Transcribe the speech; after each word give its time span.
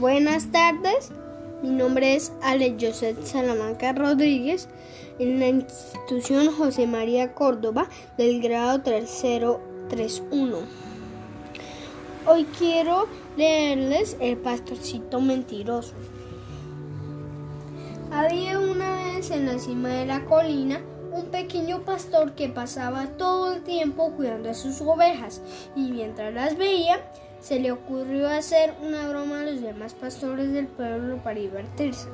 Buenas 0.00 0.50
tardes, 0.50 1.12
mi 1.62 1.68
nombre 1.68 2.14
es 2.14 2.32
Ale 2.40 2.74
Joseph 2.80 3.22
Salamanca 3.22 3.92
Rodríguez 3.92 4.66
en 5.18 5.38
la 5.38 5.48
institución 5.48 6.50
José 6.52 6.86
María 6.86 7.34
Córdoba 7.34 7.86
del 8.16 8.40
grado 8.40 8.80
tercero 8.80 9.60
31. 9.90 10.56
Hoy 12.26 12.46
quiero 12.58 13.08
leerles 13.36 14.16
El 14.20 14.38
pastorcito 14.38 15.20
mentiroso. 15.20 15.92
Había 18.10 18.58
una 18.58 19.04
vez 19.04 19.30
en 19.30 19.44
la 19.44 19.58
cima 19.58 19.90
de 19.90 20.06
la 20.06 20.24
colina 20.24 20.80
un 21.12 21.26
pequeño 21.26 21.82
pastor 21.82 22.32
que 22.32 22.48
pasaba 22.48 23.18
todo 23.18 23.52
el 23.52 23.62
tiempo 23.64 24.12
cuidando 24.12 24.48
a 24.48 24.54
sus 24.54 24.80
ovejas 24.80 25.42
y 25.76 25.90
mientras 25.90 26.32
las 26.32 26.56
veía 26.56 27.00
se 27.40 27.58
le 27.58 27.72
ocurrió 27.72 28.28
hacer 28.28 28.74
una 28.82 29.08
broma 29.08 29.40
a 29.40 29.44
los 29.44 29.60
demás 29.60 29.94
pastores 29.94 30.52
del 30.52 30.66
pueblo 30.66 31.16
para 31.18 31.40
divertirse. 31.40 32.08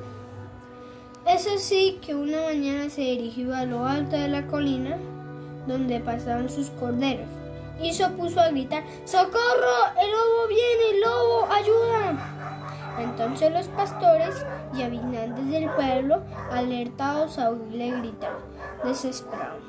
Es 1.27 1.47
así 1.47 1.99
que 2.01 2.15
una 2.15 2.41
mañana 2.41 2.89
se 2.89 3.01
dirigió 3.01 3.53
a 3.53 3.65
lo 3.65 3.85
alto 3.85 4.15
de 4.15 4.29
la 4.29 4.47
colina 4.47 4.97
donde 5.67 5.99
pasaban 5.99 6.49
sus 6.49 6.69
corderos 6.71 7.27
y 7.81 7.93
se 7.93 8.07
puso 8.09 8.39
a 8.39 8.49
gritar 8.49 8.83
¡Socorro! 9.05 9.77
¡El 10.01 10.11
lobo 10.11 10.47
viene! 10.47 10.91
¡El 10.93 11.01
lobo! 11.01 11.47
¡Ayuda! 11.51 12.37
Entonces 12.99 13.51
los 13.51 13.67
pastores 13.67 14.43
y 14.75 14.81
habitantes 14.81 15.49
del 15.49 15.69
pueblo, 15.69 16.23
alertados 16.51 17.37
a 17.37 17.51
oírle 17.51 17.91
gritar, 17.91 18.37
desesperados, 18.83 19.61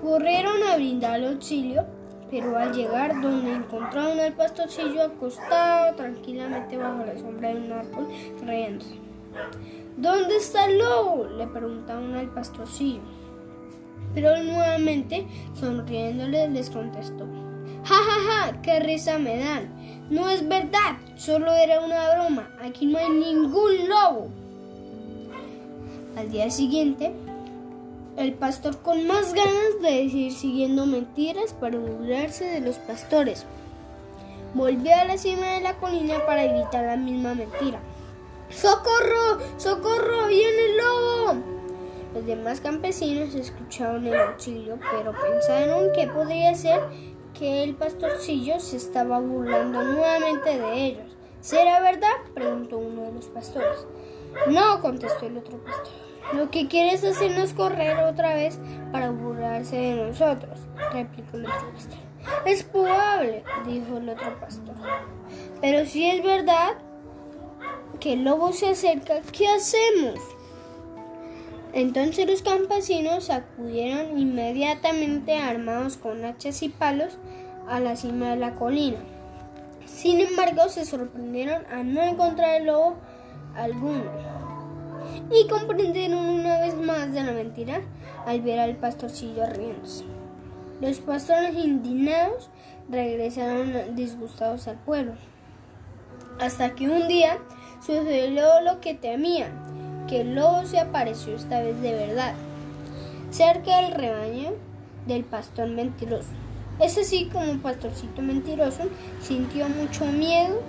corrieron 0.00 0.62
a 0.62 0.76
brindarle 0.76 1.28
auxilio, 1.28 1.86
pero 2.30 2.56
al 2.56 2.72
llegar 2.72 3.20
donde 3.20 3.54
encontraron 3.54 4.20
al 4.20 4.32
pastorcillo 4.34 5.02
acostado 5.02 5.94
tranquilamente 5.94 6.76
bajo 6.76 7.04
la 7.04 7.18
sombra 7.18 7.50
de 7.50 7.56
un 7.56 7.72
árbol, 7.72 8.08
riéndose. 8.44 8.94
¿Dónde 9.96 10.36
está 10.36 10.66
el 10.66 10.78
lobo? 10.78 11.24
le 11.24 11.46
preguntaron 11.46 12.14
al 12.14 12.28
pastorcillo. 12.28 13.00
Pero 14.14 14.42
nuevamente, 14.42 15.26
sonriéndole, 15.54 16.48
les 16.48 16.70
contestó. 16.70 17.26
¡Ja, 17.84 17.94
ja, 17.94 18.50
ja! 18.50 18.62
¡Qué 18.62 18.80
risa 18.80 19.18
me 19.18 19.38
dan! 19.38 20.08
No 20.10 20.28
es 20.28 20.46
verdad, 20.48 20.96
solo 21.16 21.52
era 21.52 21.80
una 21.80 22.14
broma. 22.14 22.50
Aquí 22.62 22.86
no 22.86 22.98
hay 22.98 23.10
ningún 23.10 23.88
lobo. 23.88 24.28
Al 26.16 26.30
día 26.30 26.50
siguiente, 26.50 27.12
el 28.18 28.34
pastor 28.34 28.78
con 28.78 29.06
más 29.06 29.32
ganas 29.32 29.80
de 29.80 30.02
decir 30.02 30.32
siguiendo 30.32 30.86
mentiras 30.86 31.52
para 31.52 31.78
burlarse 31.78 32.44
de 32.44 32.60
los 32.60 32.76
pastores, 32.76 33.46
volvió 34.54 34.94
a 34.96 35.04
la 35.04 35.16
cima 35.16 35.54
de 35.54 35.60
la 35.60 35.76
colina 35.76 36.26
para 36.26 36.44
gritar 36.44 36.84
la 36.84 36.96
misma 36.96 37.34
mentira. 37.34 37.78
¡Socorro! 38.50 39.38
¡Socorro! 39.56 40.26
¡Viene 40.26 40.64
el 40.70 40.76
lobo! 40.78 41.34
Los 42.14 42.26
demás 42.26 42.60
campesinos 42.60 43.34
escucharon 43.34 44.06
el 44.06 44.18
auxilio, 44.18 44.78
pero 44.90 45.12
pensaron 45.12 45.92
que 45.94 46.08
podría 46.08 46.54
ser 46.54 46.80
que 47.38 47.62
el 47.62 47.76
pastorcillo 47.76 48.58
se 48.58 48.78
estaba 48.78 49.20
burlando 49.20 49.80
nuevamente 49.82 50.58
de 50.58 50.84
ellos. 50.86 51.16
¿Será 51.40 51.80
verdad? 51.80 52.08
preguntó 52.34 52.78
uno 52.78 53.02
de 53.02 53.12
los 53.12 53.26
pastores. 53.26 53.86
No, 54.48 54.80
contestó 54.80 55.26
el 55.26 55.36
otro 55.36 55.58
pastor. 55.58 56.07
Lo 56.32 56.50
que 56.50 56.68
quiere 56.68 56.92
es 56.92 57.04
hacernos 57.04 57.54
correr 57.54 57.98
otra 58.00 58.34
vez 58.34 58.58
para 58.92 59.10
burlarse 59.10 59.76
de 59.76 59.94
nosotros, 59.94 60.60
replicó 60.92 61.38
el 61.38 61.46
otro 61.46 61.72
pastor. 61.72 61.98
Es 62.44 62.62
probable, 62.64 63.44
dijo 63.66 63.96
el 63.96 64.08
otro 64.10 64.38
pastor. 64.38 64.74
Pero 65.60 65.86
si 65.86 66.08
es 66.08 66.22
verdad 66.22 66.74
que 67.98 68.12
el 68.12 68.24
lobo 68.24 68.52
se 68.52 68.70
acerca, 68.70 69.22
¿qué 69.32 69.48
hacemos? 69.48 70.20
Entonces 71.72 72.26
los 72.26 72.42
campesinos 72.42 73.30
acudieron 73.30 74.18
inmediatamente 74.18 75.36
armados 75.36 75.96
con 75.96 76.24
hachas 76.24 76.62
y 76.62 76.68
palos 76.68 77.18
a 77.68 77.80
la 77.80 77.96
cima 77.96 78.30
de 78.30 78.36
la 78.36 78.54
colina. 78.54 78.98
Sin 79.86 80.20
embargo, 80.20 80.68
se 80.68 80.84
sorprendieron 80.84 81.64
a 81.66 81.82
no 81.82 82.02
encontrar 82.02 82.60
el 82.60 82.66
lobo 82.66 82.96
alguno 83.54 84.27
y 85.30 85.48
comprendieron 85.48 86.18
una 86.18 86.60
vez 86.60 86.74
más 86.76 87.12
de 87.12 87.22
la 87.22 87.32
mentira 87.32 87.80
al 88.26 88.40
ver 88.42 88.60
al 88.60 88.76
pastorcillo 88.76 89.46
riéndose. 89.46 90.04
Los 90.80 90.98
pastores 90.98 91.54
indignados 91.54 92.50
regresaron 92.88 93.96
disgustados 93.96 94.68
al 94.68 94.76
pueblo, 94.76 95.12
hasta 96.40 96.74
que 96.74 96.88
un 96.88 97.08
día 97.08 97.38
sucedió 97.80 98.60
lo 98.62 98.80
que 98.80 98.94
temían 98.94 100.06
que 100.08 100.22
el 100.22 100.34
lobo 100.34 100.64
se 100.64 100.78
apareció 100.78 101.36
esta 101.36 101.60
vez 101.60 101.80
de 101.82 101.92
verdad, 101.92 102.34
cerca 103.30 103.82
del 103.82 103.92
rebaño 103.92 104.52
del 105.06 105.24
pastor 105.24 105.68
mentiroso. 105.68 106.30
Es 106.80 106.96
así 106.96 107.28
como 107.32 107.44
el 107.44 107.58
pastorcito 107.58 108.22
mentiroso 108.22 108.84
sintió 109.20 109.68
mucho 109.68 110.06
miedo 110.06 110.62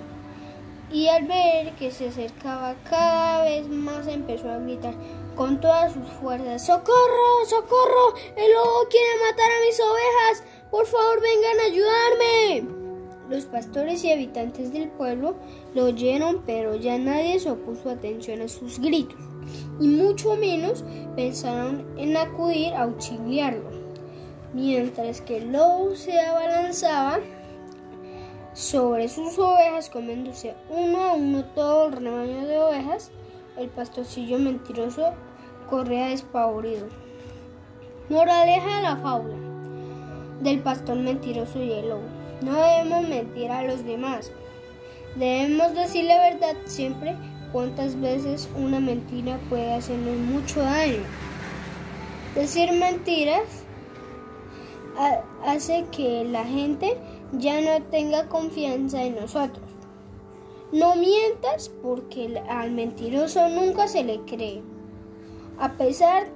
y 0.92 1.06
al 1.08 1.26
ver 1.26 1.72
que 1.76 1.90
se 1.90 2.08
acercaba 2.08 2.74
cada 2.88 3.44
vez 3.44 3.68
más 3.68 4.06
empezó 4.06 4.50
a 4.50 4.58
gritar 4.58 4.94
con 5.36 5.60
todas 5.60 5.92
sus 5.92 6.06
fuerzas, 6.20 6.66
¡Socorro! 6.66 7.46
¡Socorro! 7.46 8.14
¡El 8.36 8.52
lobo 8.52 8.88
quiere 8.90 9.30
matar 9.30 9.50
a 9.50 9.64
mis 9.64 9.80
ovejas! 9.80 10.44
¡Por 10.70 10.86
favor 10.86 11.20
vengan 11.22 11.60
a 11.60 11.64
ayudarme! 11.64 12.80
Los 13.30 13.44
pastores 13.44 14.02
y 14.02 14.10
habitantes 14.10 14.72
del 14.72 14.88
pueblo 14.88 15.36
lo 15.72 15.84
oyeron, 15.84 16.42
pero 16.44 16.74
ya 16.74 16.98
nadie 16.98 17.38
se 17.38 17.50
opuso 17.50 17.88
atención 17.88 18.42
a 18.42 18.48
sus 18.48 18.80
gritos, 18.80 19.20
y 19.80 19.86
mucho 19.86 20.34
menos 20.34 20.84
pensaron 21.14 21.86
en 21.96 22.16
acudir 22.16 22.74
a 22.74 22.82
auxiliarlo. 22.82 23.70
Mientras 24.52 25.20
que 25.20 25.36
el 25.36 25.52
lobo 25.52 25.94
se 25.94 26.18
abalanzaba 26.18 27.20
sobre 28.52 29.08
sus 29.08 29.38
ovejas, 29.38 29.90
comiéndose 29.90 30.54
uno 30.68 31.02
a 31.02 31.12
uno 31.14 31.44
todo 31.54 31.88
el 31.88 31.92
rebaño 31.92 32.46
de 32.46 32.58
ovejas, 32.58 33.10
el 33.56 33.68
pastorcillo 33.68 34.38
mentiroso 34.38 35.12
corría 35.68 36.08
despavorido. 36.08 36.86
Moraleja 38.08 38.76
de 38.76 38.82
la 38.82 38.96
fábula 38.96 39.36
del 40.40 40.60
pastor 40.60 40.96
mentiroso 40.96 41.62
y 41.62 41.72
el 41.72 41.88
lobo. 41.90 42.02
No 42.42 42.54
debemos 42.54 43.08
mentir 43.08 43.50
a 43.50 43.62
los 43.62 43.84
demás. 43.84 44.32
Debemos 45.16 45.74
decir 45.74 46.04
la 46.04 46.18
verdad 46.30 46.56
siempre. 46.64 47.16
Cuántas 47.52 48.00
veces 48.00 48.48
una 48.56 48.78
mentira 48.78 49.38
puede 49.48 49.72
hacernos 49.72 50.16
mucho 50.16 50.60
daño. 50.60 51.02
Decir 52.34 52.72
mentiras 52.72 53.64
hace 55.44 55.84
que 55.90 56.24
la 56.24 56.44
gente 56.44 56.96
ya 57.32 57.60
no 57.60 57.82
tenga 57.90 58.28
confianza 58.28 59.02
en 59.02 59.16
nosotros. 59.16 59.64
No 60.72 60.94
mientas 60.96 61.70
porque 61.82 62.40
al 62.48 62.70
mentiroso 62.72 63.48
nunca 63.48 63.88
se 63.88 64.04
le 64.04 64.20
cree. 64.20 64.62
A 65.58 65.72
pesar 65.72 66.28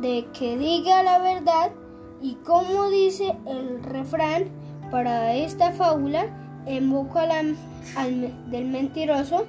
de 0.00 0.26
que 0.38 0.56
diga 0.56 1.02
la 1.02 1.18
verdad 1.18 1.72
y 2.20 2.34
como 2.36 2.90
dice 2.90 3.34
el 3.46 3.82
refrán, 3.82 4.50
para 4.92 5.34
esta 5.34 5.72
fábula, 5.72 6.26
en 6.66 6.90
boca 6.90 7.26
del 7.26 8.66
mentiroso, 8.66 9.46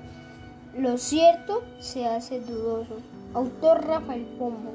lo 0.78 0.98
cierto 0.98 1.64
se 1.80 2.08
hace 2.08 2.40
dudoso. 2.40 2.96
Autor 3.34 3.86
Rafael 3.86 4.26
Pombo. 4.40 4.72